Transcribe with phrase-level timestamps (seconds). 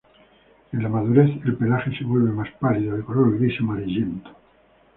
[0.75, 4.31] En la madurez, el pelaje se vuelve más pálido, de color gris amarillento.